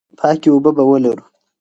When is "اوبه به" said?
0.51-0.83